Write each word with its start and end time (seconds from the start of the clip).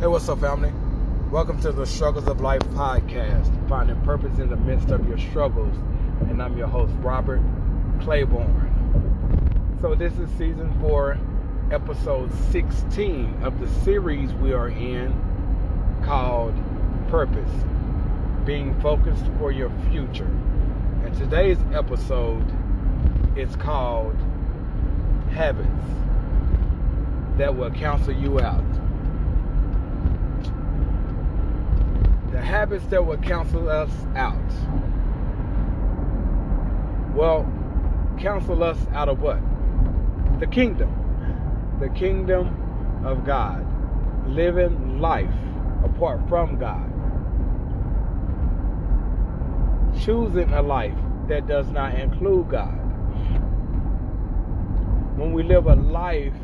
Hey, 0.00 0.08
what's 0.08 0.28
up, 0.28 0.40
family? 0.40 0.72
Welcome 1.30 1.60
to 1.60 1.70
the 1.70 1.86
Struggles 1.86 2.26
of 2.26 2.40
Life 2.40 2.62
podcast, 2.70 3.68
finding 3.68 3.98
purpose 4.02 4.40
in 4.40 4.50
the 4.50 4.56
midst 4.56 4.90
of 4.90 5.06
your 5.08 5.16
struggles. 5.18 5.72
And 6.28 6.42
I'm 6.42 6.58
your 6.58 6.66
host, 6.66 6.92
Robert 6.98 7.40
Claiborne. 8.00 9.78
So, 9.80 9.94
this 9.94 10.12
is 10.18 10.28
season 10.30 10.76
four, 10.80 11.16
episode 11.70 12.32
16 12.50 13.44
of 13.44 13.60
the 13.60 13.68
series 13.82 14.32
we 14.34 14.52
are 14.52 14.68
in 14.68 15.14
called 16.04 16.54
Purpose 17.08 17.52
Being 18.44 18.78
Focused 18.80 19.24
for 19.38 19.52
Your 19.52 19.70
Future. 19.90 20.28
And 21.04 21.16
today's 21.16 21.58
episode 21.72 22.44
is 23.36 23.54
called 23.54 24.16
Habits 25.30 25.68
that 27.36 27.54
will 27.54 27.70
Cancel 27.70 28.12
you 28.12 28.40
out. 28.40 28.64
The 32.34 32.42
habits 32.42 32.84
that 32.86 33.06
will 33.06 33.16
cancel 33.18 33.68
us 33.70 33.92
out. 34.16 34.34
Well, 37.14 37.46
cancel 38.18 38.64
us 38.64 38.76
out 38.92 39.08
of 39.08 39.20
what? 39.20 39.38
The 40.40 40.48
kingdom. 40.48 40.92
The 41.78 41.90
kingdom 41.90 42.48
of 43.04 43.24
God. 43.24 43.64
Living 44.28 44.98
life 44.98 45.32
apart 45.84 46.28
from 46.28 46.58
God. 46.58 46.90
Choosing 50.00 50.52
a 50.54 50.60
life 50.60 50.98
that 51.28 51.46
does 51.46 51.70
not 51.70 51.94
include 51.94 52.48
God. 52.48 52.74
When 55.16 55.32
we 55.32 55.44
live 55.44 55.66
a 55.66 55.76
life 55.76 56.34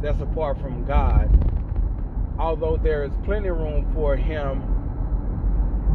that's 0.00 0.22
apart 0.22 0.58
from 0.62 0.86
God, 0.86 1.28
although 2.38 2.78
there 2.78 3.04
is 3.04 3.12
plenty 3.22 3.50
room 3.50 3.92
for 3.92 4.16
Him 4.16 4.75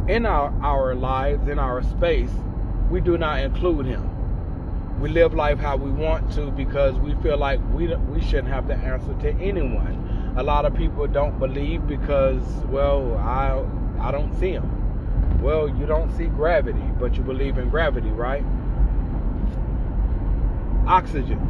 in 0.08 0.26
our, 0.26 0.52
our 0.62 0.94
lives, 0.94 1.48
in 1.48 1.58
our 1.58 1.82
space, 1.82 2.30
we 2.90 3.00
do 3.00 3.16
not 3.16 3.40
include 3.40 3.86
Him. 3.86 4.08
We 5.00 5.08
live 5.08 5.34
life 5.34 5.58
how 5.58 5.76
we 5.76 5.90
want 5.90 6.32
to 6.34 6.50
because 6.50 6.94
we 6.96 7.14
feel 7.22 7.36
like 7.36 7.60
we, 7.72 7.94
we 7.94 8.20
shouldn't 8.20 8.48
have 8.48 8.66
to 8.68 8.74
answer 8.74 9.14
to 9.22 9.30
anyone. 9.40 10.34
A 10.36 10.42
lot 10.42 10.64
of 10.64 10.74
people 10.74 11.06
don't 11.06 11.38
believe 11.38 11.86
because, 11.86 12.42
well, 12.66 13.16
I, 13.18 13.64
I 14.00 14.10
don't 14.10 14.38
see 14.38 14.52
Him. 14.52 15.40
Well, 15.42 15.68
you 15.68 15.86
don't 15.86 16.16
see 16.16 16.26
gravity, 16.26 16.84
but 17.00 17.16
you 17.16 17.22
believe 17.22 17.58
in 17.58 17.68
gravity, 17.68 18.10
right? 18.10 18.44
Oxygen. 20.86 21.48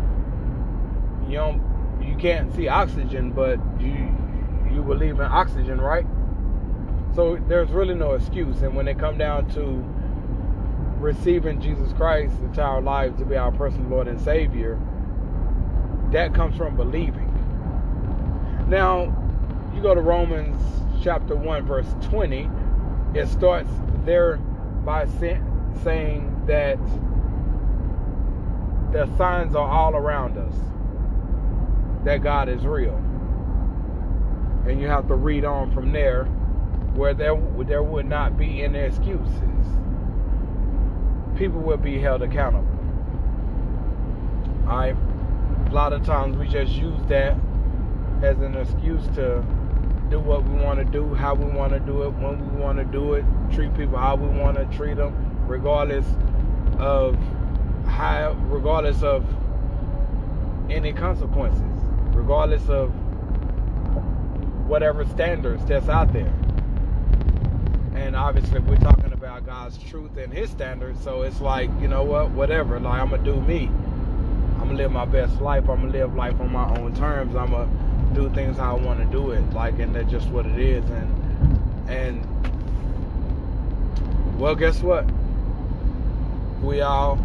You 1.29 1.35
don't 1.35 1.73
you 2.03 2.17
can't 2.17 2.55
see 2.55 2.69
oxygen, 2.69 3.33
but 3.33 3.59
you 3.79 4.09
you 4.73 4.83
believe 4.83 5.21
in 5.21 5.27
oxygen, 5.27 5.81
right? 5.81 6.07
So 7.15 7.37
there's 7.49 7.71
really 7.71 7.95
no 7.95 8.13
excuse. 8.15 8.63
And 8.63 8.75
when 8.75 8.87
they 8.87 8.95
come 8.95 9.19
down 9.19 9.49
to 9.51 9.85
receiving 10.99 11.61
Jesus 11.61 11.93
Christ 11.93 12.33
into 12.41 12.63
our 12.63 12.81
lives 12.81 13.19
to 13.19 13.25
be 13.25 13.37
our 13.37 13.53
personal 13.53 13.89
Lord 13.91 14.09
and 14.09 14.21
Savior, 14.21 14.81
that 16.13 16.35
comes 16.35 16.57
from 16.57 16.77
believing. 16.77 17.29
Now, 18.69 19.15
you 19.75 19.83
go 19.83 19.95
to 19.95 20.01
Romans 20.01 20.59
chapter 21.03 21.35
1, 21.35 21.67
verse 21.67 21.87
20, 22.03 22.49
it 23.15 23.27
starts 23.29 23.71
there 24.05 24.37
by 24.85 25.07
saying 25.83 26.45
that 26.47 26.79
the 28.93 29.07
signs 29.17 29.55
are 29.55 29.69
all 29.69 29.97
around 29.97 30.39
us 30.39 30.55
that 32.05 32.23
God 32.23 32.49
is 32.49 32.65
real. 32.65 32.97
And 34.67 34.81
you 34.81 34.87
have 34.87 35.09
to 35.09 35.15
read 35.15 35.45
on 35.45 35.73
from 35.73 35.93
there 35.93 36.29
where 36.95 37.15
there, 37.15 37.41
there 37.67 37.83
would 37.83 38.07
not 38.07 38.37
be 38.37 38.63
any 38.63 38.79
excuses. 38.79 39.67
People 41.37 41.61
will 41.61 41.77
be 41.77 41.99
held 41.99 42.23
accountable. 42.23 42.69
Alright? 44.67 44.97
A 45.67 45.71
lot 45.73 45.93
of 45.93 46.05
times 46.05 46.37
we 46.37 46.47
just 46.47 46.73
use 46.73 47.01
that 47.09 47.37
as 48.23 48.39
an 48.41 48.55
excuse 48.57 49.05
to 49.15 49.45
do 50.11 50.21
what 50.21 50.45
we 50.45 50.61
want 50.63 50.79
to 50.79 50.85
do, 50.85 51.15
how 51.15 51.35
we 51.35 51.51
want 51.51 51.73
to 51.73 51.81
do 51.81 52.03
it, 52.03 52.11
when 52.11 52.55
we 52.55 52.61
want 52.61 52.79
to 52.79 52.85
do 52.85 53.15
it, 53.15 53.25
treat 53.53 53.75
people 53.75 53.99
how 53.99 54.15
we 54.15 54.29
want 54.39 54.57
to 54.57 54.77
treat 54.77 54.97
them, 54.97 55.15
regardless 55.47 56.05
of 56.79 57.17
how, 57.87 58.33
regardless 58.49 59.03
of 59.03 59.25
any 60.71 60.93
consequences 60.93 61.73
regardless 62.15 62.69
of 62.69 62.91
whatever 64.69 65.05
standards 65.05 65.65
that's 65.67 65.89
out 65.89 66.13
there. 66.13 66.33
And 68.03 68.17
obviously, 68.17 68.59
we're 68.59 68.77
talking 68.79 69.13
about 69.13 69.47
God's 69.47 69.79
truth 69.79 70.17
and 70.17 70.33
His 70.33 70.51
standards, 70.51 71.01
so 71.05 71.23
it's 71.23 71.41
like, 71.41 71.71
you 71.81 71.87
know 71.87 72.03
what, 72.03 72.33
whatever. 72.33 72.81
Like, 72.81 73.01
I'm 73.01 73.11
gonna 73.11 73.23
do 73.23 73.41
me. 73.41 73.69
I'm 74.55 74.67
gonna 74.67 74.75
live 74.75 74.91
my 74.91 75.05
best 75.05 75.41
life. 75.41 75.69
I'm 75.69 75.83
gonna 75.83 75.93
live 75.93 76.15
life 76.17 76.41
on 76.41 76.51
my 76.51 76.69
own 76.79 76.97
terms. 76.97 77.37
I'm 77.37 77.53
gonna 77.53 77.71
do 78.13 78.29
things 78.31 78.57
how 78.57 78.77
I 78.77 78.81
want 78.81 78.99
to 78.99 79.07
do 79.07 79.31
it. 79.31 79.49
Like, 79.53 79.79
and 79.79 79.95
that's 79.95 80.11
just 80.11 80.29
what 80.31 80.47
it 80.47 80.59
is. 80.59 80.85
And 80.91 81.89
and 81.89 82.27
well, 84.39 84.57
guess 84.57 84.83
what? 84.83 85.07
We 86.61 86.81
all 86.81 87.17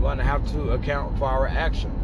gonna 0.00 0.24
have 0.24 0.44
to 0.52 0.70
account 0.72 1.16
for 1.18 1.26
our 1.26 1.46
actions. 1.46 1.98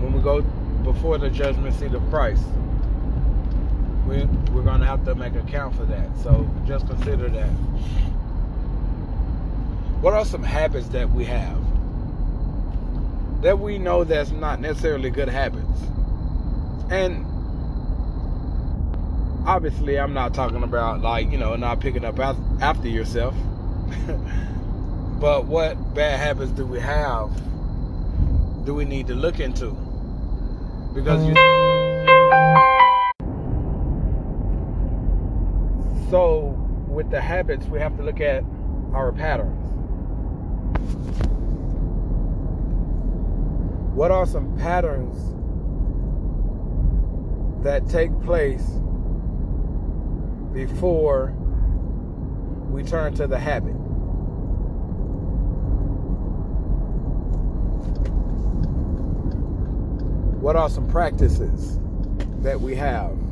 when 0.00 0.12
we 0.12 0.20
go 0.20 0.42
before 0.82 1.18
the 1.18 1.30
judgment 1.30 1.74
seat 1.74 1.94
of 1.94 2.02
Christ, 2.10 2.44
we, 4.14 4.24
we're 4.52 4.62
going 4.62 4.80
to 4.80 4.86
have 4.86 5.04
to 5.04 5.14
make 5.14 5.34
account 5.34 5.76
for 5.76 5.84
that. 5.86 6.08
So 6.22 6.48
just 6.66 6.86
consider 6.86 7.28
that. 7.28 7.48
What 10.00 10.14
are 10.14 10.24
some 10.24 10.42
habits 10.42 10.88
that 10.88 11.10
we 11.10 11.24
have 11.24 11.60
that 13.42 13.58
we 13.58 13.78
know 13.78 14.04
that's 14.04 14.30
not 14.30 14.60
necessarily 14.60 15.10
good 15.10 15.28
habits? 15.28 15.66
And 16.90 17.24
obviously, 19.46 19.98
I'm 19.98 20.12
not 20.12 20.34
talking 20.34 20.62
about 20.62 21.00
like, 21.00 21.30
you 21.30 21.38
know, 21.38 21.56
not 21.56 21.80
picking 21.80 22.04
up 22.04 22.18
after 22.18 22.88
yourself. 22.88 23.34
but 25.20 25.46
what 25.46 25.94
bad 25.94 26.18
habits 26.18 26.52
do 26.52 26.66
we 26.66 26.80
have 26.80 27.30
do 28.64 28.74
we 28.74 28.84
need 28.84 29.06
to 29.06 29.14
look 29.14 29.40
into? 29.40 29.76
because 30.94 31.24
you. 31.26 31.34
Um. 31.36 32.73
So, 36.14 36.54
with 36.86 37.10
the 37.10 37.20
habits, 37.20 37.66
we 37.66 37.80
have 37.80 37.96
to 37.96 38.04
look 38.04 38.20
at 38.20 38.44
our 38.92 39.10
patterns. 39.10 39.66
What 43.96 44.12
are 44.12 44.24
some 44.24 44.56
patterns 44.56 45.16
that 47.64 47.88
take 47.88 48.12
place 48.22 48.62
before 50.52 51.34
we 52.70 52.84
turn 52.84 53.14
to 53.14 53.26
the 53.26 53.40
habit? 53.40 53.74
What 60.40 60.54
are 60.54 60.70
some 60.70 60.86
practices 60.88 61.80
that 62.42 62.60
we 62.60 62.76
have 62.76 63.23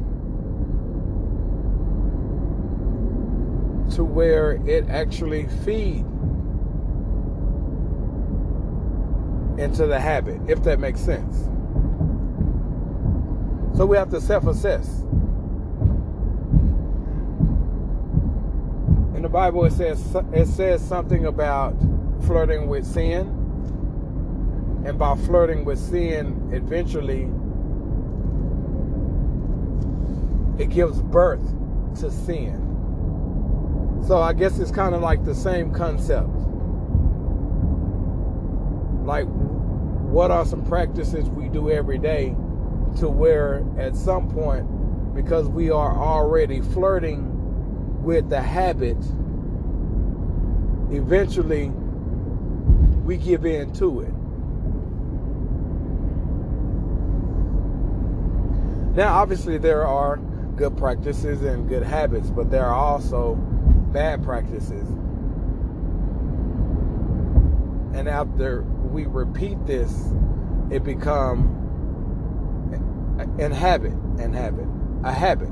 to 3.95 4.05
where 4.05 4.53
it 4.67 4.89
actually 4.89 5.47
feed 5.65 6.05
into 9.59 9.87
the 9.87 9.99
habit, 10.01 10.41
if 10.49 10.63
that 10.65 10.79
makes 10.81 11.01
sense? 11.01 11.49
So 13.77 13.87
we 13.87 13.97
have 13.97 14.11
to 14.11 14.21
self-assess. 14.21 14.89
In 19.15 19.23
the 19.23 19.29
Bible, 19.29 19.65
it 19.65 19.73
says 19.73 20.17
it 20.33 20.47
says 20.47 20.87
something 20.87 21.27
about 21.27 21.75
flirting 22.27 22.69
with 22.69 22.85
sin 22.87 23.38
and 24.85 24.99
by 24.99 25.17
flirting 25.17 25.65
with 25.65 25.79
sin, 25.79 26.50
eventually 26.53 27.29
it 30.59 30.71
gives 30.71 31.00
birth 31.03 31.43
to 32.00 32.11
sin. 32.11 32.72
So 34.06 34.20
I 34.20 34.32
guess 34.32 34.58
it's 34.58 34.70
kind 34.70 34.94
of 34.94 35.00
like 35.00 35.25
the 35.25 35.34
same 35.34 35.72
concept. 35.72 36.28
Like, 39.04 39.26
what 39.26 40.31
are 40.31 40.44
some 40.44 40.64
practices 40.64 41.28
we 41.31 41.49
do 41.49 41.70
every 41.70 41.99
day 41.99 42.37
to 42.99 43.08
where 43.08 43.64
at 43.78 43.96
some 43.96 44.28
point, 44.28 44.66
because 45.14 45.49
we 45.49 45.70
are 45.70 45.96
already 45.96 46.60
flirting 46.60 48.02
with 48.02 48.28
the 48.28 48.43
habit, 48.43 48.99
eventually 50.90 51.69
we 53.04 53.16
give 53.16 53.46
in 53.46 53.72
to 53.75 54.00
it. 54.00 54.12
Now, 58.96 59.14
obviously, 59.14 59.58
there 59.58 59.87
are 59.87 60.19
good 60.56 60.76
practices 60.76 61.40
and 61.43 61.69
good 61.69 61.82
habits, 61.82 62.28
but 62.28 62.50
there 62.50 62.66
are 62.66 62.75
also 62.75 63.37
bad 63.93 64.23
practices. 64.25 64.89
And 67.94 68.09
after 68.09 68.62
we 68.62 69.05
repeat 69.06 69.67
this, 69.67 70.12
it 70.71 70.83
become 70.83 71.59
an 73.39 73.53
habit, 73.53 73.93
and 74.19 74.35
habit, 74.35 74.67
a 75.05 75.12
habit. 75.12 75.50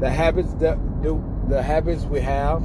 The 0.00 0.10
habits 0.10 0.52
that 0.54 0.78
do 1.02 1.24
the 1.48 1.62
habits 1.62 2.04
we 2.04 2.20
have 2.20 2.62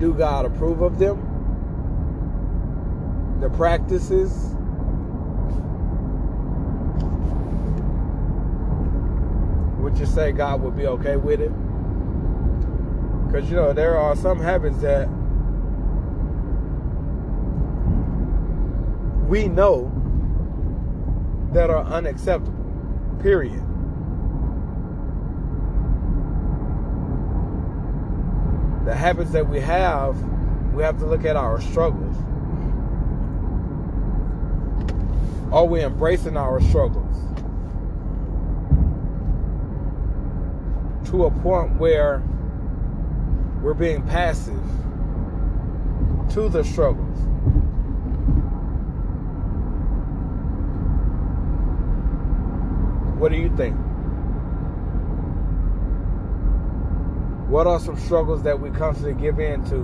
do 0.00 0.14
God 0.14 0.46
approve 0.46 0.80
of 0.80 0.98
them? 0.98 1.26
The 3.40 3.50
practices 3.50 4.54
would 9.98 10.14
say 10.14 10.32
God 10.32 10.60
would 10.62 10.76
be 10.76 10.86
okay 10.86 11.16
with 11.16 11.40
it? 11.40 11.52
Because 13.26 13.48
you 13.48 13.56
know 13.56 13.72
there 13.72 13.96
are 13.96 14.16
some 14.16 14.40
habits 14.40 14.78
that 14.78 15.08
we 19.28 19.46
know 19.46 19.92
that 21.52 21.70
are 21.70 21.84
unacceptable. 21.84 22.58
Period. 23.20 23.62
The 28.86 28.94
habits 28.94 29.30
that 29.32 29.48
we 29.48 29.60
have, 29.60 30.20
we 30.72 30.82
have 30.82 30.98
to 30.98 31.06
look 31.06 31.24
at 31.24 31.36
our 31.36 31.60
struggles. 31.60 32.16
Are 35.52 35.64
we 35.64 35.82
embracing 35.82 36.36
our 36.36 36.60
struggles? 36.60 37.16
To 41.10 41.24
a 41.24 41.30
point 41.30 41.76
where 41.78 42.22
we're 43.62 43.74
being 43.74 44.02
passive 44.06 44.62
to 46.30 46.48
the 46.48 46.62
struggles. 46.62 47.18
What 53.18 53.32
do 53.32 53.38
you 53.38 53.54
think? 53.56 53.76
What 57.48 57.66
are 57.66 57.80
some 57.80 57.98
struggles 57.98 58.44
that 58.44 58.60
we 58.60 58.70
constantly 58.70 59.20
give 59.20 59.40
in 59.40 59.64
to 59.64 59.82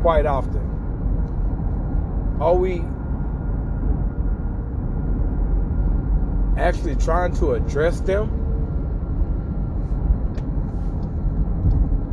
quite 0.00 0.24
often? 0.24 0.64
Are 2.40 2.54
we 2.54 2.82
actually 6.58 6.96
trying 6.96 7.32
to 7.36 7.52
address 7.52 8.00
them 8.00 8.28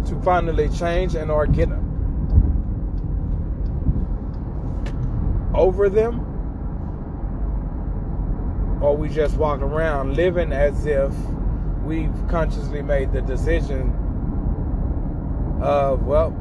to 0.07 0.21
finally 0.21 0.69
change 0.69 1.15
and 1.15 1.31
or 1.31 1.47
get 1.47 1.69
over 5.55 5.89
them? 5.89 6.21
Or 8.81 8.95
we 8.95 9.09
just 9.09 9.37
walk 9.37 9.61
around 9.61 10.15
living 10.15 10.53
as 10.53 10.85
if 10.85 11.11
we've 11.83 12.13
consciously 12.27 12.81
made 12.81 13.13
the 13.13 13.21
decision 13.21 13.93
of, 15.61 16.03
well, 16.03 16.35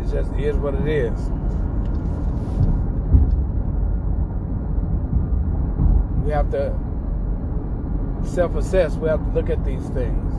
it 0.00 0.10
just 0.10 0.32
is 0.34 0.56
what 0.56 0.74
it 0.74 0.88
is. 0.88 1.30
We 6.24 6.30
have 6.32 6.50
to 6.50 6.78
self 8.24 8.54
assess, 8.54 8.96
we 8.96 9.08
have 9.08 9.24
to 9.24 9.30
look 9.32 9.50
at 9.50 9.64
these 9.64 9.88
things. 9.90 10.32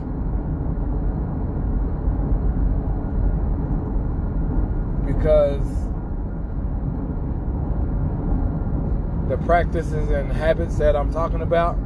Because 5.06 5.66
the 9.28 9.36
practices 9.44 10.10
and 10.10 10.30
habits 10.32 10.76
that 10.78 10.96
I'm 10.96 11.12
talking 11.12 11.40
about 11.40 11.78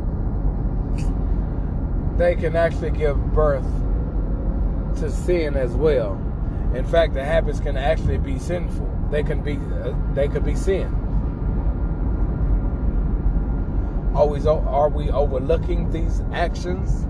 they 2.18 2.34
can 2.34 2.56
actually 2.56 2.90
give 2.90 3.16
birth 3.32 3.64
to 4.96 5.10
sin 5.10 5.56
as 5.56 5.70
well. 5.72 6.20
In 6.74 6.84
fact, 6.84 7.14
the 7.14 7.24
habits 7.24 7.60
can 7.60 7.76
actually 7.76 8.18
be 8.18 8.38
sinful. 8.38 8.86
They 9.10 9.22
can 9.22 9.40
be 9.40 9.56
uh, 9.56 9.94
they 10.14 10.28
could 10.28 10.44
be 10.44 10.56
sin. 10.56 11.07
Always 14.18 14.46
are 14.46 14.88
we 14.88 15.10
overlooking 15.12 15.92
these 15.92 16.22
actions? 16.32 17.06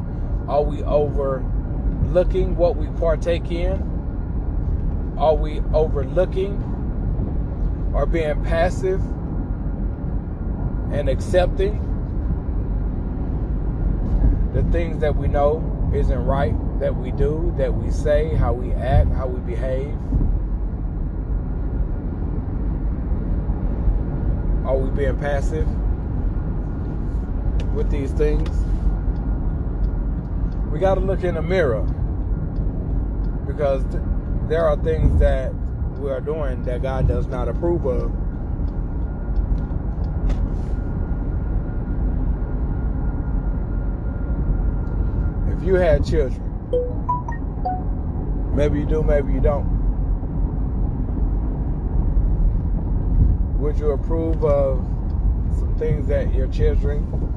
Are 0.46 0.62
we 0.62 0.82
overlooking 0.82 2.55
what 2.55 2.76
we 2.76 2.88
partake 3.00 3.50
in? 3.50 5.16
Are 5.16 5.34
we 5.34 5.62
overlooking 5.72 6.62
or 7.94 8.05
being 8.05 8.44
passive 8.44 9.00
and 10.93 11.08
accepting 11.08 11.81
the 14.52 14.62
things 14.64 15.00
that 15.00 15.16
we 15.16 15.28
know 15.28 15.90
isn't 15.94 16.26
right, 16.26 16.54
that 16.78 16.94
we 16.94 17.11
do, 17.12 17.54
that 17.56 17.72
we 17.72 17.90
say, 17.90 18.34
how 18.34 18.52
we 18.52 18.75
act, 18.75 19.11
how 19.14 19.26
we 19.26 19.40
behave? 19.50 19.96
Are 24.66 24.76
we 24.76 24.90
being 24.90 25.19
passive 25.19 25.66
with 27.78 27.90
these 27.92 28.10
things? 28.10 28.48
We 30.72 30.80
got 30.80 30.96
to 30.96 31.00
look 31.00 31.22
in 31.22 31.36
the 31.36 31.42
mirror 31.42 31.82
because 33.46 33.84
there 34.48 34.66
are 34.66 34.76
things 34.76 35.20
that 35.20 35.54
we 36.00 36.10
are 36.10 36.20
doing 36.20 36.64
that 36.64 36.82
God 36.82 37.06
does 37.06 37.28
not 37.28 37.48
approve 37.48 37.86
of. 37.86 38.12
if 45.56 45.64
you 45.64 45.75
had 45.75 46.04
children, 46.04 46.42
maybe 48.54 48.80
you 48.80 48.86
do, 48.86 49.04
maybe 49.04 49.32
you 49.32 49.40
don't, 49.40 49.66
would 53.58 53.78
you 53.78 53.90
approve 53.90 54.44
of 54.44 54.78
some 55.58 55.75
things 55.78 56.08
that 56.08 56.35
your 56.35 56.49
children 56.49 57.28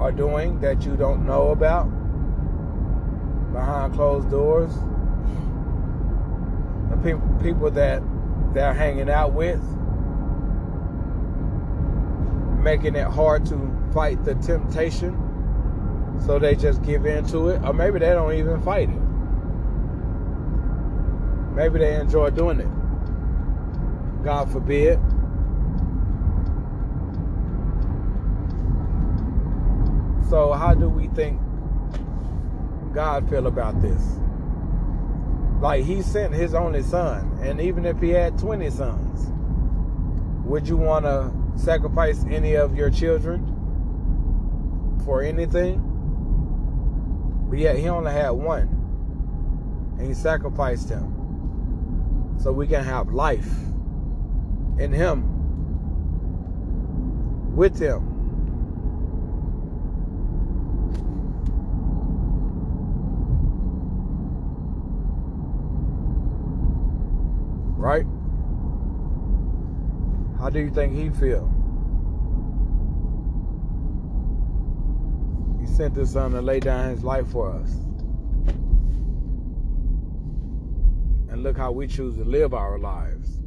are 0.00 0.12
doing 0.12 0.60
that 0.60 0.84
you 0.84 0.96
don't 0.96 1.26
know 1.26 1.50
about 1.50 1.84
behind 3.52 3.94
closed 3.94 4.30
doors? 4.30 4.72
The 6.90 6.96
people, 6.96 7.38
people 7.42 7.70
that 7.72 8.02
they're 8.54 8.74
hanging 8.74 9.10
out 9.10 9.32
with, 9.32 9.62
making 12.62 12.96
it 12.96 13.06
hard 13.06 13.44
to 13.46 13.90
fight 13.92 14.24
the 14.24 14.34
temptation 14.36 15.26
so 16.26 16.38
they 16.38 16.54
just 16.54 16.82
give 16.82 17.06
in 17.06 17.26
to 17.26 17.48
it. 17.48 17.62
Or 17.64 17.72
maybe 17.72 17.98
they 17.98 18.10
don't 18.10 18.34
even 18.34 18.60
fight 18.62 18.90
it. 18.90 19.00
Maybe 21.54 21.78
they 21.78 21.96
enjoy 21.96 22.30
doing 22.30 22.60
it. 22.60 24.24
God 24.24 24.50
forbid. 24.52 24.98
So 30.30 30.52
how 30.52 30.74
do 30.74 30.88
we 30.88 31.08
think 31.08 31.40
God 32.94 33.28
feel 33.28 33.48
about 33.48 33.82
this? 33.82 34.00
Like 35.60 35.84
he 35.84 36.02
sent 36.02 36.32
his 36.32 36.54
only 36.54 36.84
son, 36.84 37.36
and 37.42 37.60
even 37.60 37.84
if 37.84 38.00
he 38.00 38.10
had 38.10 38.38
20 38.38 38.70
sons, 38.70 39.28
would 40.44 40.68
you 40.68 40.76
want 40.76 41.04
to 41.04 41.32
sacrifice 41.56 42.24
any 42.30 42.54
of 42.54 42.76
your 42.76 42.90
children 42.90 43.44
for 45.04 45.20
anything? 45.20 45.82
But 47.50 47.58
yet 47.58 47.76
he 47.76 47.88
only 47.88 48.12
had 48.12 48.30
one. 48.30 48.68
And 49.98 50.06
he 50.06 50.14
sacrificed 50.14 50.88
him. 50.88 52.36
So 52.40 52.52
we 52.52 52.68
can 52.68 52.84
have 52.84 53.12
life 53.12 53.52
in 54.78 54.92
him. 54.92 55.24
With 57.56 57.80
him. 57.80 58.10
Right? 67.80 68.04
How 70.38 70.50
do 70.50 70.58
you 70.58 70.68
think 70.68 70.92
he 70.92 71.08
feel? 71.08 71.48
He 75.58 75.66
sent 75.66 75.96
his 75.96 76.10
son 76.10 76.32
to 76.32 76.42
lay 76.42 76.60
down 76.60 76.90
his 76.90 77.02
life 77.02 77.26
for 77.28 77.54
us. 77.54 77.72
And 81.30 81.42
look 81.42 81.56
how 81.56 81.72
we 81.72 81.86
choose 81.86 82.16
to 82.18 82.24
live 82.24 82.52
our 82.52 82.78
lives. 82.78 83.40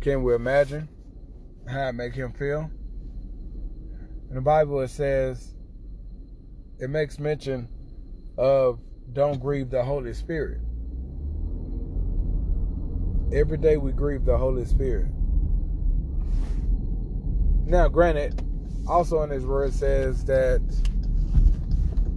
Can 0.00 0.22
we 0.22 0.36
imagine 0.36 0.88
how 1.68 1.88
it 1.88 1.94
make 1.94 2.14
him 2.14 2.32
feel? 2.32 2.70
In 4.28 4.36
the 4.36 4.40
Bible 4.40 4.80
it 4.82 4.88
says 4.88 5.56
it 6.78 6.90
makes 6.90 7.18
mention 7.18 7.68
of 8.38 8.78
don't 9.12 9.40
grieve 9.40 9.68
the 9.68 9.82
Holy 9.82 10.14
Spirit. 10.14 10.60
Every 13.32 13.56
day 13.56 13.78
we 13.78 13.92
grieve 13.92 14.26
the 14.26 14.36
Holy 14.36 14.66
Spirit. 14.66 15.06
Now, 17.64 17.88
granted, 17.88 18.46
also 18.86 19.22
in 19.22 19.30
His 19.30 19.46
Word 19.46 19.72
says 19.72 20.22
that 20.26 20.60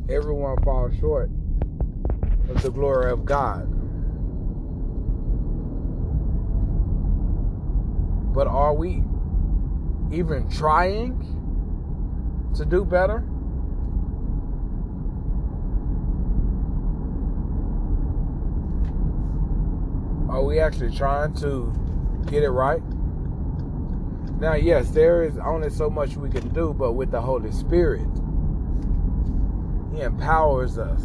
everyone 0.10 0.62
falls 0.63 0.93
short 1.00 1.29
of 2.50 2.62
the 2.62 2.69
glory 2.69 3.12
of 3.12 3.24
God. 3.24 3.72
But 8.34 8.48
are 8.48 8.74
we 8.74 9.01
even 10.12 10.50
trying 10.50 11.17
to 12.55 12.65
do 12.65 12.84
better? 12.84 13.24
Are 20.36 20.44
we 20.44 20.60
actually 20.60 20.94
trying 20.94 21.34
to 21.36 21.74
get 22.25 22.44
it 22.44 22.50
right? 22.50 22.82
Now, 24.38 24.56
yes, 24.56 24.89
there 24.89 25.24
is 25.24 25.38
only 25.38 25.70
so 25.70 25.89
much 25.89 26.18
we 26.18 26.30
can 26.30 26.50
do, 26.50 26.74
but 26.74 26.92
with 26.92 27.10
the 27.10 27.22
Holy 27.22 27.54
Spirit, 27.54 28.10
He 29.94 30.01
empowers 30.01 30.77
us 30.77 31.01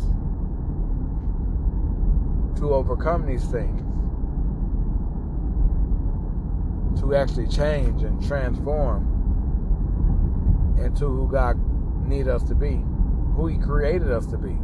to 2.59 2.75
overcome 2.75 3.25
these 3.25 3.45
things, 3.45 3.81
to 7.01 7.15
actually 7.15 7.47
change 7.47 8.03
and 8.03 8.21
transform 8.27 9.07
into 10.85 11.07
who 11.07 11.29
God 11.31 11.57
need 12.05 12.27
us 12.27 12.43
to 12.49 12.57
be, 12.57 12.83
who 13.37 13.47
He 13.47 13.59
created 13.59 14.11
us 14.11 14.27
to 14.27 14.37
be. 14.37 14.59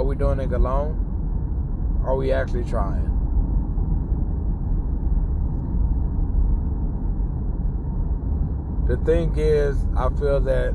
Are 0.00 0.02
we 0.02 0.16
doing 0.16 0.40
it 0.40 0.50
alone? 0.50 2.00
Are 2.06 2.16
we 2.16 2.32
actually 2.32 2.64
trying? 2.64 3.04
The 8.88 8.96
thing 9.04 9.34
is, 9.36 9.76
I 9.94 10.08
feel 10.08 10.40
that 10.40 10.70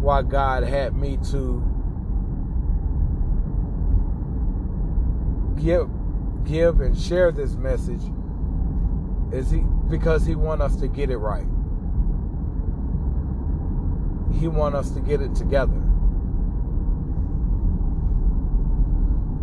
why 0.00 0.22
God 0.22 0.62
had 0.62 0.96
me 0.96 1.18
to 1.32 1.62
give 5.60 5.90
give 6.46 6.80
and 6.80 6.98
share 6.98 7.30
this 7.30 7.56
message 7.56 8.00
is 9.32 9.50
he 9.50 9.58
because 9.90 10.24
he 10.24 10.34
want 10.34 10.62
us 10.62 10.76
to 10.76 10.88
get 10.88 11.10
it 11.10 11.18
right. 11.18 11.46
He 14.40 14.48
want 14.48 14.74
us 14.74 14.92
to 14.92 15.00
get 15.00 15.20
it 15.20 15.34
together. 15.34 15.79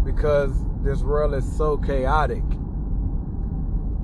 Because 0.07 0.63
this 0.83 1.01
world 1.01 1.33
is 1.33 1.57
so 1.57 1.77
chaotic. 1.77 2.43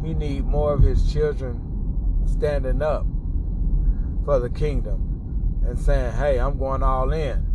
He 0.04 0.14
need 0.14 0.46
more 0.46 0.74
of 0.74 0.82
his 0.82 1.12
children 1.12 1.62
standing 2.26 2.82
up 2.82 3.06
for 4.26 4.40
the 4.40 4.50
kingdom 4.50 5.62
and 5.66 5.80
saying, 5.80 6.12
"Hey, 6.14 6.40
I'm 6.40 6.58
going 6.58 6.84
all 6.84 7.14
in." 7.14 7.48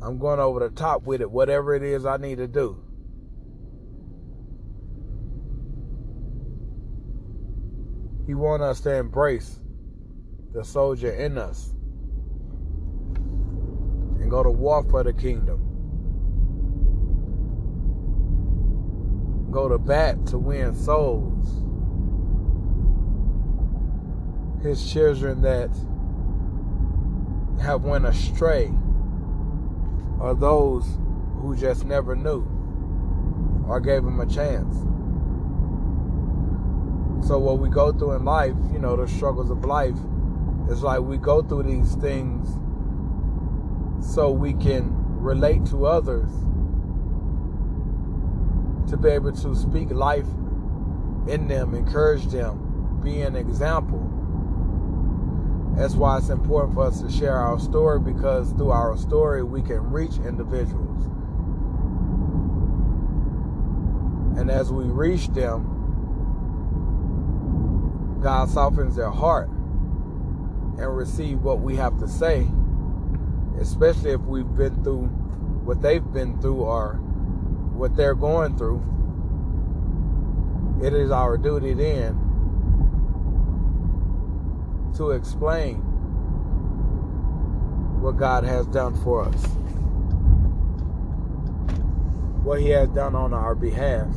I'm 0.00 0.18
going 0.18 0.40
over 0.40 0.60
the 0.60 0.70
top 0.70 1.04
with 1.04 1.20
it, 1.20 1.30
whatever 1.30 1.74
it 1.74 1.82
is 1.82 2.04
I 2.06 2.16
need 2.16 2.38
to 2.38 2.48
do. 2.48 2.78
He 8.26 8.34
want 8.34 8.62
us 8.62 8.80
to 8.82 8.94
embrace 8.94 9.60
the 10.52 10.64
soldier 10.64 11.10
in 11.10 11.36
us 11.36 11.74
go 14.34 14.42
to 14.42 14.50
war 14.50 14.82
for 14.90 15.04
the 15.04 15.12
kingdom. 15.12 15.60
Go 19.52 19.68
to 19.68 19.78
bat 19.78 20.26
to 20.26 20.38
win 20.38 20.74
souls. 20.74 21.62
His 24.60 24.92
children 24.92 25.40
that 25.42 25.70
have 27.62 27.84
went 27.84 28.06
astray 28.06 28.72
are 30.20 30.34
those 30.34 30.84
who 31.36 31.54
just 31.56 31.84
never 31.84 32.16
knew 32.16 32.44
or 33.68 33.78
gave 33.78 34.02
him 34.02 34.18
a 34.18 34.26
chance. 34.26 34.74
So 37.24 37.38
what 37.38 37.60
we 37.60 37.68
go 37.68 37.92
through 37.92 38.14
in 38.14 38.24
life, 38.24 38.56
you 38.72 38.80
know, 38.80 38.96
the 38.96 39.06
struggles 39.06 39.52
of 39.52 39.64
life, 39.64 39.96
it's 40.68 40.80
like 40.80 41.02
we 41.02 41.18
go 41.18 41.40
through 41.40 41.62
these 41.62 41.94
things 41.94 42.48
so 44.04 44.30
we 44.30 44.52
can 44.52 44.92
relate 45.20 45.64
to 45.66 45.86
others 45.86 46.28
to 48.90 48.96
be 48.98 49.08
able 49.08 49.32
to 49.32 49.56
speak 49.56 49.90
life 49.90 50.26
in 51.26 51.48
them, 51.48 51.74
encourage 51.74 52.26
them, 52.26 53.00
be 53.02 53.22
an 53.22 53.34
example. 53.34 54.10
That's 55.74 55.94
why 55.94 56.18
it's 56.18 56.28
important 56.28 56.74
for 56.74 56.86
us 56.86 57.00
to 57.00 57.10
share 57.10 57.36
our 57.36 57.58
story 57.58 57.98
because 57.98 58.52
through 58.52 58.70
our 58.70 58.96
story 58.96 59.42
we 59.42 59.62
can 59.62 59.90
reach 59.90 60.18
individuals. 60.18 61.06
And 64.38 64.50
as 64.50 64.70
we 64.70 64.84
reach 64.84 65.28
them, 65.28 65.70
God 68.22 68.50
softens 68.50 68.96
their 68.96 69.10
heart 69.10 69.48
and 69.48 70.96
receive 70.96 71.40
what 71.40 71.60
we 71.60 71.76
have 71.76 71.98
to 72.00 72.08
say 72.08 72.46
especially 73.60 74.10
if 74.10 74.20
we've 74.20 74.54
been 74.56 74.82
through 74.82 75.06
what 75.64 75.80
they've 75.80 76.12
been 76.12 76.40
through 76.40 76.60
or 76.60 76.94
what 77.74 77.96
they're 77.96 78.14
going 78.14 78.56
through, 78.56 78.82
it 80.82 80.92
is 80.92 81.10
our 81.10 81.36
duty 81.36 81.72
then 81.72 82.18
to 84.96 85.10
explain 85.12 85.76
what 88.00 88.16
God 88.16 88.44
has 88.44 88.66
done 88.66 88.94
for 89.02 89.24
us, 89.24 89.46
what 92.42 92.60
He 92.60 92.68
has 92.70 92.88
done 92.90 93.14
on 93.14 93.32
our 93.32 93.54
behalf, 93.54 94.08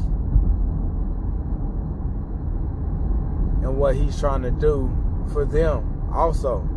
and 3.63 3.77
what 3.77 3.95
He's 3.95 4.19
trying 4.19 4.41
to 4.41 4.51
do 4.51 4.91
for 5.31 5.45
them 5.45 6.09
also 6.13 6.67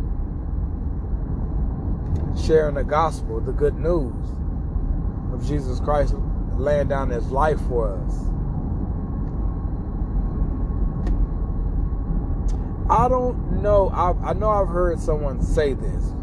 sharing 2.37 2.75
the 2.75 2.83
gospel, 2.83 3.39
the 3.39 3.51
good 3.51 3.77
news 3.77 4.13
of 5.33 5.45
Jesus 5.47 5.79
Christ 5.79 6.15
laying 6.57 6.87
down 6.87 7.09
his 7.09 7.31
life 7.31 7.59
for 7.67 7.97
us. 7.97 8.31
I 12.89 13.07
don't 13.07 13.61
know. 13.61 13.89
I, 13.89 14.31
I 14.31 14.33
know 14.33 14.49
I've 14.49 14.67
heard 14.67 14.99
someone 14.99 15.41
say 15.41 15.73
this. 15.73 16.13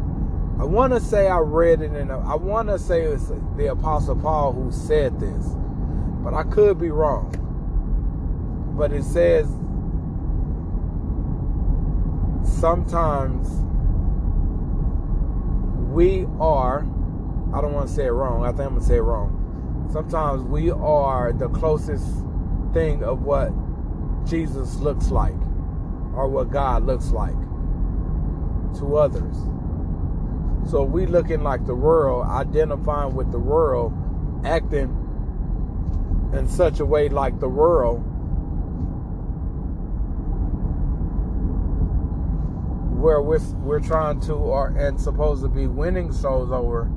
I 0.60 0.64
want 0.64 0.92
to 0.92 1.00
say 1.00 1.28
I 1.28 1.38
read 1.38 1.80
it 1.80 1.94
in. 1.94 2.10
A, 2.10 2.18
I 2.18 2.34
want 2.34 2.68
to 2.68 2.78
say 2.78 3.02
it's 3.02 3.32
the 3.56 3.70
Apostle 3.70 4.16
Paul 4.16 4.52
who 4.52 4.70
said 4.70 5.18
this, 5.18 5.46
but 6.22 6.34
I 6.34 6.42
could 6.42 6.78
be 6.78 6.90
wrong. 6.90 7.34
But 8.76 8.92
it 8.92 9.04
says 9.04 9.48
sometimes 12.60 13.48
we 15.98 16.28
are, 16.38 16.86
I 17.52 17.60
don't 17.60 17.72
want 17.72 17.88
to 17.88 17.92
say 17.92 18.04
it 18.04 18.10
wrong, 18.10 18.44
I 18.44 18.50
think 18.50 18.60
I'm 18.60 18.68
going 18.68 18.82
to 18.82 18.86
say 18.86 18.98
it 18.98 19.00
wrong. 19.00 19.88
Sometimes 19.92 20.44
we 20.44 20.70
are 20.70 21.32
the 21.32 21.48
closest 21.48 22.06
thing 22.72 23.02
of 23.02 23.22
what 23.22 23.50
Jesus 24.24 24.76
looks 24.76 25.10
like 25.10 25.34
or 26.14 26.28
what 26.28 26.52
God 26.52 26.86
looks 26.86 27.10
like 27.10 27.34
to 28.78 28.96
others. 28.96 29.34
So 30.70 30.84
we 30.84 31.04
looking 31.04 31.42
like 31.42 31.66
the 31.66 31.74
world, 31.74 32.26
identifying 32.28 33.16
with 33.16 33.32
the 33.32 33.40
world, 33.40 33.92
acting 34.44 34.94
in 36.32 36.46
such 36.46 36.78
a 36.78 36.84
way 36.84 37.08
like 37.08 37.40
the 37.40 37.48
world 37.48 38.04
where 42.98 43.22
we're 43.22 43.40
we're 43.56 43.80
trying 43.80 44.20
to 44.22 44.34
or 44.34 44.68
and 44.76 45.00
supposed 45.00 45.42
to 45.42 45.48
be 45.48 45.66
winning 45.66 46.12
souls 46.12 46.50
over, 46.50 46.90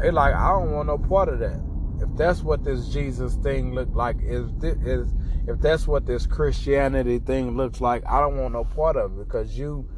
they 0.00 0.10
like 0.10 0.34
I 0.34 0.50
don't 0.50 0.72
want 0.72 0.86
no 0.88 0.98
part 0.98 1.28
of 1.28 1.38
that. 1.40 1.60
if 2.00 2.08
that's 2.16 2.42
what 2.42 2.64
this 2.64 2.88
Jesus 2.88 3.34
thing 3.36 3.74
look 3.74 3.88
like, 3.94 4.16
is 4.22 4.50
is 4.62 5.12
if 5.46 5.60
that's 5.60 5.86
what 5.86 6.06
this 6.06 6.26
Christianity 6.26 7.18
thing 7.18 7.56
looks 7.56 7.80
like, 7.80 8.02
I 8.06 8.20
don't 8.20 8.38
want 8.38 8.54
no 8.54 8.64
part 8.64 8.96
of 8.96 9.12
it 9.12 9.18
because 9.26 9.56
you 9.58 9.88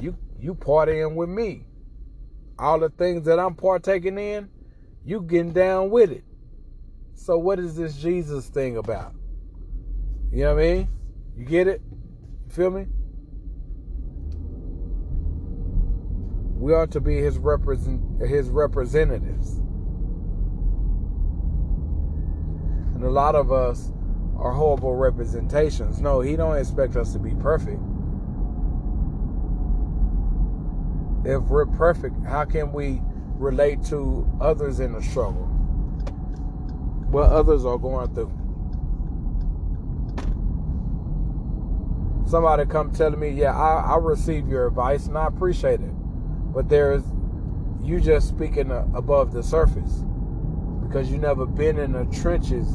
you 0.00 0.16
you 0.38 0.54
partying 0.54 1.14
with 1.14 1.28
me. 1.28 1.66
All 2.58 2.78
the 2.80 2.90
things 2.90 3.24
that 3.26 3.38
I'm 3.38 3.54
partaking 3.54 4.18
in, 4.18 4.48
you 5.04 5.22
getting 5.22 5.52
down 5.52 5.90
with 5.90 6.10
it. 6.10 6.24
So 7.14 7.38
what 7.38 7.58
is 7.58 7.76
this 7.76 7.96
Jesus 7.96 8.48
thing 8.48 8.76
about? 8.76 9.14
You 10.32 10.44
know 10.44 10.54
what 10.54 10.64
I 10.64 10.66
mean? 10.74 10.88
You 11.36 11.44
get 11.44 11.68
it? 11.68 11.82
You 12.46 12.52
feel 12.52 12.70
me? 12.70 12.86
We 16.62 16.72
are 16.74 16.86
to 16.86 17.00
be 17.00 17.16
his 17.16 17.38
represent 17.38 18.00
his 18.20 18.48
representatives. 18.48 19.56
And 22.94 23.02
a 23.02 23.10
lot 23.10 23.34
of 23.34 23.50
us 23.50 23.90
are 24.36 24.52
horrible 24.52 24.94
representations. 24.94 26.00
No, 26.00 26.20
he 26.20 26.36
don't 26.36 26.56
expect 26.56 26.94
us 26.94 27.12
to 27.14 27.18
be 27.18 27.34
perfect. 27.34 27.82
If 31.24 31.42
we're 31.48 31.66
perfect, 31.66 32.14
how 32.24 32.44
can 32.44 32.72
we 32.72 33.02
relate 33.34 33.82
to 33.86 34.24
others 34.40 34.78
in 34.78 34.92
the 34.92 35.02
struggle? 35.02 35.46
What 37.10 37.32
others 37.32 37.64
are 37.64 37.76
going 37.76 38.14
through. 38.14 38.30
Somebody 42.30 42.66
come 42.66 42.92
telling 42.92 43.18
me, 43.18 43.30
yeah, 43.30 43.52
I, 43.52 43.94
I 43.94 43.96
receive 43.96 44.46
your 44.46 44.68
advice 44.68 45.08
and 45.08 45.18
I 45.18 45.26
appreciate 45.26 45.80
it. 45.80 46.01
But 46.54 46.68
there's 46.68 47.02
you 47.82 48.00
just 48.00 48.28
speaking 48.28 48.70
above 48.70 49.32
the 49.32 49.42
surface 49.42 50.04
because 50.86 51.10
you 51.10 51.18
never 51.18 51.46
been 51.46 51.78
in 51.78 51.92
the 51.92 52.04
trenches 52.16 52.68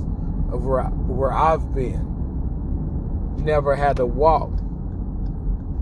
of 0.51 0.65
where, 0.65 0.84
where 0.84 1.31
I've 1.31 1.74
been. 1.74 3.36
You 3.38 3.43
never 3.43 3.75
had 3.75 3.98
to 3.98 4.05
walk 4.05 4.51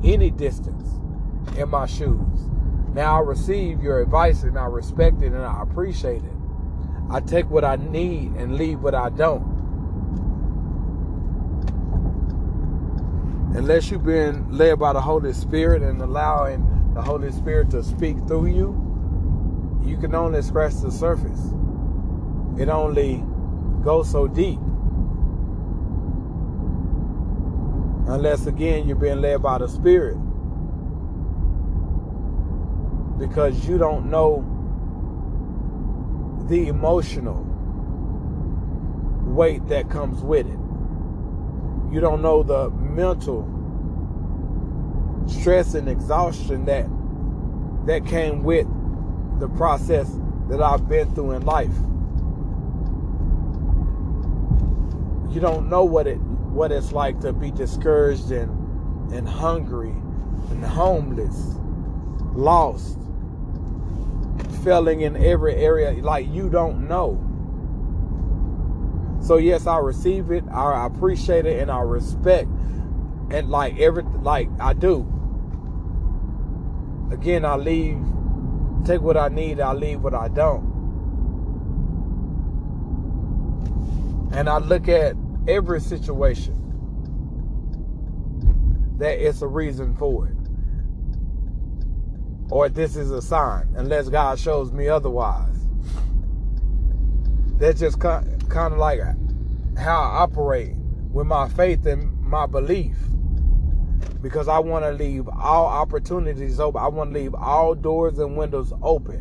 any 0.04 0.30
distance 0.30 0.90
in 1.58 1.70
my 1.70 1.86
shoes. 1.86 2.50
Now 2.94 3.18
I 3.18 3.20
receive 3.20 3.82
your 3.82 4.02
advice 4.02 4.44
and 4.44 4.58
I 4.58 4.66
respect 4.66 5.22
it 5.22 5.28
and 5.28 5.44
I 5.44 5.62
appreciate 5.62 6.24
it. 6.24 6.32
I 7.10 7.20
take 7.20 7.50
what 7.50 7.64
I 7.64 7.78
need 7.78 8.34
and 8.34 8.56
leave 8.58 8.82
what 8.82 8.96
I 8.96 9.10
don't. 9.10 9.54
Unless 13.56 13.90
you've 13.90 14.04
been 14.06 14.46
led 14.52 14.80
by 14.80 14.94
the 14.94 15.02
Holy 15.02 15.34
Spirit 15.34 15.82
and 15.82 16.02
allowing 16.02 16.75
the 16.96 17.02
Holy 17.02 17.30
Spirit 17.30 17.70
to 17.72 17.84
speak 17.84 18.18
through 18.26 18.46
you, 18.46 19.82
you 19.86 19.98
can 19.98 20.16
only 20.16 20.42
scratch 20.42 20.76
the 20.76 20.90
surface. 20.90 21.52
It 22.58 22.70
only 22.70 23.22
goes 23.84 24.10
so 24.10 24.28
deep. 24.30 24.60
Unless 28.08 28.46
again 28.46 28.88
you're 28.88 28.96
being 28.96 29.20
led 29.20 29.44
by 29.44 29.58
the 29.58 29.68
Spirit. 29.68 30.16
Because 33.20 33.68
you 33.68 33.78
don't 33.78 34.10
know 34.10 34.44
the 36.48 36.70
emotional 36.70 37.46
weight 39.26 39.68
that 39.68 39.90
comes 39.90 40.22
with 40.22 40.48
it. 40.48 40.60
You 41.94 42.00
don't 42.00 42.22
know 42.22 42.42
the 42.42 42.70
mental 42.70 43.42
stress 45.28 45.74
and 45.74 45.90
exhaustion 45.90 46.66
that 46.66 46.88
that 47.86 48.06
came 48.06 48.44
with 48.44 48.68
the 49.40 49.48
process 49.50 50.10
that 50.50 50.62
I've 50.62 50.88
been 50.88 51.14
through 51.14 51.32
in 51.32 51.46
life. 51.46 51.74
You 55.34 55.42
don't 55.42 55.70
know 55.70 55.84
what 55.84 56.08
it 56.08 56.18
what 56.18 56.72
it's 56.72 56.92
like 56.92 57.20
to 57.22 57.34
be 57.34 57.52
discouraged 57.52 58.32
and 58.32 59.14
and 59.14 59.28
hungry 59.28 59.94
and 60.50 60.64
homeless, 60.64 61.56
lost, 62.34 62.98
failing 64.64 65.02
in 65.02 65.16
every 65.18 65.56
area 65.56 65.92
like 66.02 66.28
you 66.28 66.50
don't 66.50 66.88
know. 66.88 67.22
So 69.22 69.38
yes, 69.38 69.68
I 69.68 69.78
receive 69.78 70.32
it, 70.32 70.44
I 70.52 70.86
appreciate 70.86 71.46
it, 71.46 71.60
and 71.60 71.72
I 71.72 71.82
respect 71.82 72.48
and 73.32 73.50
like 73.50 73.80
every 73.80 74.04
like 74.04 74.50
I 74.60 74.74
do. 74.74 75.12
Again, 77.12 77.46
I 77.46 77.56
leave, 77.56 77.98
take 78.86 79.02
what 79.02 79.18
I 79.18 79.30
need, 79.30 79.60
I 79.60 79.74
leave 79.74 80.02
what 80.02 80.14
I 80.14 80.28
don't. 80.28 80.74
And 84.34 84.50
I 84.50 84.58
look 84.58 84.88
at 84.88 85.16
every 85.48 85.80
situation 85.80 86.54
that 88.98 89.20
it's 89.20 89.42
a 89.42 89.48
reason 89.48 89.96
for 89.96 90.28
it. 90.28 90.36
Or 92.50 92.70
this 92.70 92.96
is 92.96 93.12
a 93.12 93.22
sign, 93.22 93.68
unless 93.76 94.10
God 94.10 94.40
shows 94.40 94.72
me 94.72 94.88
otherwise. 94.88 95.68
That's 97.58 97.80
just 97.80 98.00
kind 98.00 98.26
of 98.56 98.78
like 98.78 99.00
how 99.78 100.02
I 100.02 100.18
operate 100.24 100.76
with 101.12 101.28
my 101.28 101.48
faith 101.50 101.86
and 101.86 102.22
my 102.22 102.46
belief. 102.46 102.98
Because 104.26 104.48
I 104.48 104.58
want 104.58 104.84
to 104.84 104.92
leave 104.92 105.30
all 105.30 105.68
opportunities 105.68 106.60
open. 106.60 106.82
I 106.82 106.88
want 106.88 107.14
to 107.14 107.20
leave 107.20 107.36
all 107.36 107.76
doors 107.76 108.18
and 108.18 108.36
windows 108.36 108.74
open 108.82 109.20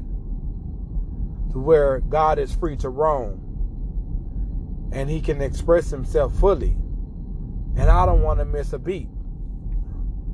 to 1.52 1.58
where 1.58 2.00
God 2.00 2.38
is 2.38 2.54
free 2.54 2.74
to 2.78 2.88
roam 2.88 4.88
and 4.94 5.10
he 5.10 5.20
can 5.20 5.42
express 5.42 5.90
himself 5.90 6.34
fully. 6.40 6.70
And 7.76 7.90
I 7.90 8.06
don't 8.06 8.22
want 8.22 8.38
to 8.38 8.46
miss 8.46 8.72
a 8.72 8.78
beat. 8.78 9.10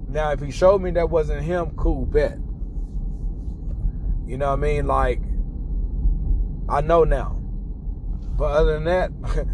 Now, 0.06 0.30
if 0.30 0.40
he 0.40 0.52
showed 0.52 0.80
me 0.80 0.92
that 0.92 1.10
wasn't 1.10 1.42
him, 1.42 1.72
cool, 1.72 2.06
bet. 2.06 2.38
You 4.24 4.38
know 4.38 4.50
what 4.50 4.52
I 4.52 4.62
mean? 4.62 4.86
Like, 4.86 5.20
I 6.68 6.80
know 6.80 7.02
now. 7.02 7.42
But 8.36 8.52
other 8.52 8.74
than 8.74 8.84
that, 8.84 9.10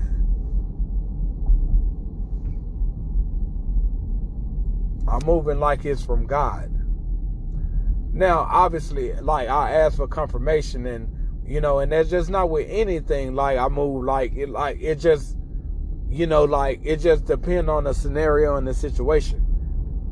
I'm 5.17 5.27
moving 5.27 5.59
like 5.59 5.87
it's 5.87 6.05
from 6.05 6.27
God. 6.27 6.71
Now, 8.13 8.47
obviously, 8.51 9.15
like 9.15 9.49
I 9.49 9.73
asked 9.73 9.97
for 9.97 10.07
confirmation 10.07 10.87
and 10.87 11.09
you 11.47 11.61
know, 11.61 11.79
and 11.79 11.91
that's 11.91 12.11
just 12.11 12.29
not 12.29 12.51
with 12.51 12.67
anything. 12.69 13.35
Like 13.35 13.57
I 13.59 13.69
move, 13.69 14.05
like 14.05 14.35
it, 14.35 14.51
like 14.51 14.79
it 14.81 14.97
just, 14.97 15.39
you 16.11 16.27
know, 16.27 16.45
like 16.45 16.81
it 16.83 16.97
just 16.99 17.25
depend 17.25 17.71
on 17.71 17.85
the 17.85 17.95
scenario 17.95 18.57
and 18.57 18.67
the 18.67 18.75
situation. 18.75 19.43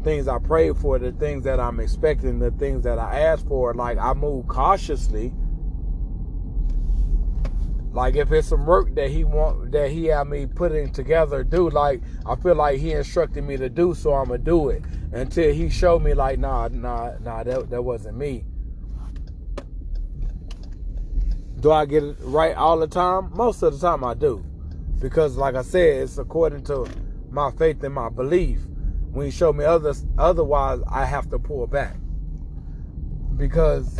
Things 0.04 0.26
I 0.26 0.38
pray 0.38 0.72
for, 0.72 0.98
the 0.98 1.12
things 1.12 1.44
that 1.44 1.60
I'm 1.60 1.80
expecting, 1.80 2.38
the 2.38 2.52
things 2.52 2.84
that 2.84 2.98
I 2.98 3.20
ask 3.20 3.46
for. 3.46 3.74
Like 3.74 3.98
I 3.98 4.14
move 4.14 4.46
cautiously. 4.46 5.34
Like 7.94 8.16
if 8.16 8.30
it's 8.32 8.48
some 8.48 8.66
work 8.66 8.94
that 8.96 9.08
he 9.08 9.24
want 9.24 9.72
that 9.72 9.90
he 9.90 10.06
had 10.06 10.28
me 10.28 10.44
putting 10.46 10.92
together, 10.92 11.42
do 11.42 11.70
like 11.70 12.02
I 12.26 12.36
feel 12.36 12.56
like 12.56 12.78
he 12.78 12.92
instructed 12.92 13.44
me 13.44 13.56
to 13.56 13.70
do, 13.70 13.94
so 13.94 14.12
I'm 14.12 14.26
gonna 14.26 14.38
do 14.38 14.68
it 14.68 14.82
until 15.12 15.54
he 15.54 15.70
showed 15.70 16.02
me 16.02 16.12
like, 16.12 16.38
nah, 16.38 16.68
nah, 16.68 17.12
nah, 17.20 17.44
that 17.44 17.70
that 17.70 17.82
wasn't 17.82 18.18
me 18.18 18.44
do 21.64 21.72
I 21.72 21.86
get 21.86 22.02
it 22.02 22.16
right 22.20 22.54
all 22.54 22.78
the 22.78 22.86
time? 22.86 23.30
Most 23.34 23.62
of 23.62 23.72
the 23.72 23.78
time 23.80 24.04
I 24.04 24.12
do. 24.12 24.44
Because 25.00 25.38
like 25.38 25.54
I 25.54 25.62
said, 25.62 26.02
it's 26.02 26.18
according 26.18 26.62
to 26.64 26.86
my 27.30 27.50
faith 27.52 27.82
and 27.82 27.94
my 27.94 28.10
belief. 28.10 28.58
When 29.12 29.24
he 29.24 29.32
show 29.32 29.50
me 29.50 29.64
others 29.64 30.04
otherwise 30.18 30.80
I 30.86 31.06
have 31.06 31.30
to 31.30 31.38
pull 31.38 31.66
back. 31.66 31.96
Because 33.38 33.98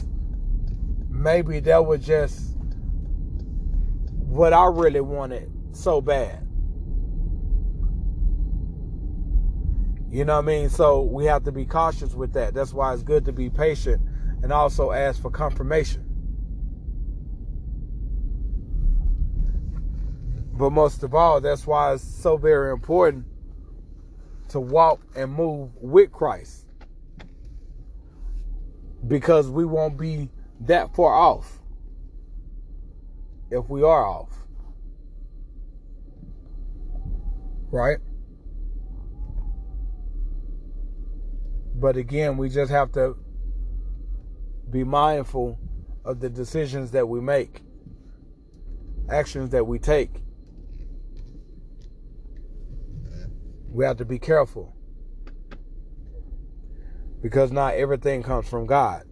maybe 1.08 1.58
that 1.60 1.86
was 1.86 2.04
just 2.04 2.53
what 4.34 4.52
I 4.52 4.66
really 4.66 5.00
wanted 5.00 5.48
so 5.70 6.00
bad. 6.00 6.40
You 10.10 10.24
know 10.24 10.34
what 10.34 10.44
I 10.44 10.46
mean? 10.46 10.70
So 10.70 11.02
we 11.02 11.24
have 11.26 11.44
to 11.44 11.52
be 11.52 11.64
cautious 11.64 12.14
with 12.14 12.32
that. 12.32 12.52
That's 12.52 12.72
why 12.72 12.92
it's 12.92 13.04
good 13.04 13.24
to 13.26 13.32
be 13.32 13.48
patient 13.48 14.02
and 14.42 14.52
also 14.52 14.90
ask 14.90 15.22
for 15.22 15.30
confirmation. 15.30 16.04
But 20.52 20.70
most 20.70 21.04
of 21.04 21.14
all, 21.14 21.40
that's 21.40 21.64
why 21.64 21.94
it's 21.94 22.02
so 22.02 22.36
very 22.36 22.72
important 22.72 23.26
to 24.48 24.58
walk 24.58 25.00
and 25.14 25.32
move 25.32 25.70
with 25.76 26.10
Christ. 26.10 26.66
Because 29.06 29.48
we 29.48 29.64
won't 29.64 29.96
be 29.96 30.28
that 30.62 30.92
far 30.92 31.14
off 31.14 31.60
if 33.54 33.68
we 33.68 33.82
are 33.82 34.04
off. 34.04 34.30
Right? 37.70 37.98
But 41.74 41.96
again, 41.96 42.36
we 42.36 42.48
just 42.48 42.70
have 42.70 42.92
to 42.92 43.16
be 44.70 44.84
mindful 44.84 45.58
of 46.04 46.20
the 46.20 46.28
decisions 46.28 46.90
that 46.90 47.08
we 47.08 47.20
make 47.20 47.62
actions 49.08 49.50
that 49.50 49.66
we 49.66 49.78
take. 49.78 50.22
We 53.70 53.84
have 53.84 53.98
to 53.98 54.04
be 54.04 54.18
careful 54.18 54.74
because 57.22 57.52
not 57.52 57.74
everything 57.74 58.22
comes 58.22 58.48
from 58.48 58.66
God. 58.66 59.02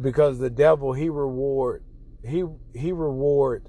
Because 0.00 0.38
the 0.38 0.50
devil 0.50 0.92
he 0.92 1.08
reward 1.08 1.85
he 2.26 2.44
he 2.74 2.92
reward 2.92 3.64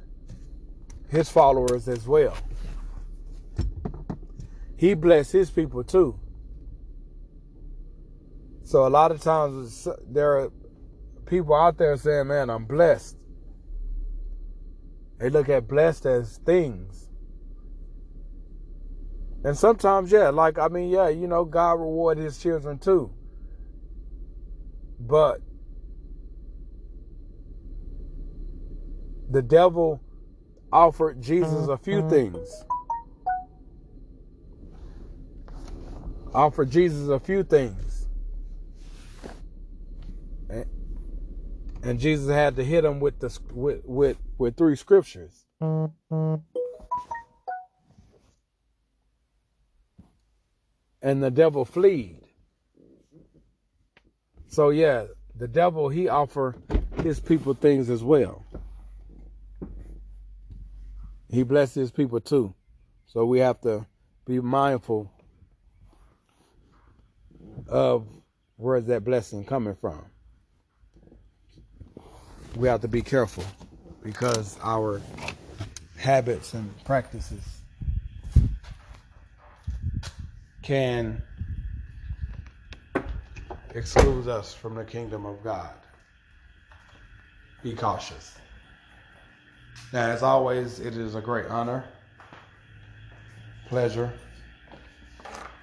his 1.09 1.29
followers 1.29 1.87
as 1.87 2.07
well. 2.07 2.37
He 4.75 4.93
bless 4.93 5.31
his 5.31 5.49
people 5.49 5.83
too. 5.83 6.19
So 8.63 8.85
a 8.85 8.89
lot 8.89 9.11
of 9.11 9.21
times 9.21 9.87
there 10.05 10.37
are 10.37 10.51
people 11.25 11.55
out 11.55 11.77
there 11.77 11.95
saying, 11.97 12.27
"Man, 12.27 12.49
I'm 12.49 12.65
blessed." 12.65 13.17
They 15.19 15.29
look 15.29 15.49
at 15.49 15.67
blessed 15.67 16.05
as 16.05 16.37
things. 16.37 17.09
And 19.43 19.57
sometimes, 19.57 20.11
yeah, 20.11 20.29
like 20.29 20.59
I 20.59 20.67
mean, 20.67 20.89
yeah, 20.89 21.09
you 21.09 21.27
know, 21.27 21.45
God 21.45 21.79
reward 21.79 22.17
his 22.17 22.37
children 22.37 22.77
too. 22.77 23.11
But 24.99 25.41
the 29.29 29.41
devil 29.41 30.01
offered 30.71 31.21
Jesus 31.21 31.67
a 31.67 31.77
few 31.77 32.01
mm-hmm. 32.01 32.09
things. 32.09 32.63
Offered 36.33 36.69
Jesus 36.71 37.09
a 37.09 37.19
few 37.19 37.43
things. 37.43 38.07
And 41.83 41.99
Jesus 41.99 42.29
had 42.29 42.55
to 42.57 42.63
hit 42.63 42.83
him 42.83 42.99
with 42.99 43.19
the 43.19 43.37
with 43.53 43.85
with, 43.85 44.17
with 44.37 44.57
three 44.57 44.75
scriptures. 44.75 45.45
And 51.01 51.23
the 51.23 51.31
devil 51.31 51.63
fled. 51.63 52.21
So 54.47 54.69
yeah, 54.69 55.05
the 55.35 55.47
devil 55.47 55.87
he 55.89 56.09
offer 56.09 56.55
his 57.03 57.19
people 57.19 57.53
things 57.53 57.89
as 57.89 58.03
well. 58.03 58.46
He 61.29 61.43
blesses 61.43 61.91
people 61.91 62.19
too. 62.19 62.53
So 63.05 63.25
we 63.25 63.39
have 63.39 63.59
to 63.61 63.85
be 64.25 64.39
mindful 64.39 65.11
of 67.67 68.07
where's 68.55 68.85
that 68.85 69.03
blessing 69.03 69.45
coming 69.45 69.75
from. 69.75 70.05
We 72.55 72.67
have 72.67 72.81
to 72.81 72.87
be 72.87 73.01
careful 73.01 73.43
because 74.03 74.57
our 74.61 75.01
habits 75.97 76.53
and 76.53 76.71
practices 76.85 77.43
can 80.61 81.21
exclude 83.73 84.27
us 84.27 84.53
from 84.53 84.75
the 84.75 84.83
kingdom 84.83 85.25
of 85.25 85.43
God. 85.43 85.73
Be 87.63 87.73
cautious. 87.73 88.37
Now, 89.93 90.09
as 90.09 90.21
always, 90.21 90.79
it 90.79 90.97
is 90.97 91.15
a 91.15 91.21
great 91.21 91.45
honor, 91.45 91.85
pleasure. 93.69 94.11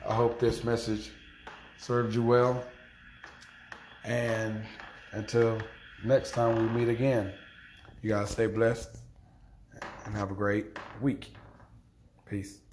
I 0.09 0.15
hope 0.15 0.39
this 0.39 0.65
message 0.65 1.11
served 1.77 2.15
you 2.15 2.23
well. 2.23 2.65
And 4.03 4.63
until 5.13 5.61
next 6.05 6.31
time 6.31 6.57
we 6.57 6.81
meet 6.81 6.89
again, 6.91 7.33
you 8.03 8.11
guys 8.11 8.31
stay 8.31 8.47
blessed 8.47 8.97
and 10.07 10.15
have 10.15 10.31
a 10.31 10.35
great 10.35 10.79
week. 11.03 11.35
Peace. 12.27 12.64